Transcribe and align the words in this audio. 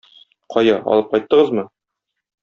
Кая, 0.53 0.77
алып 0.93 1.11
кайттыгызмы? 1.13 1.67